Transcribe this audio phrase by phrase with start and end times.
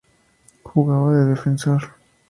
[0.63, 1.93] Jugaba de defensor.